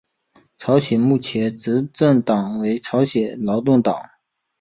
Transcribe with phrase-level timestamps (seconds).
[0.57, 3.95] 朝鲜目前的执政党为朝鲜劳动党。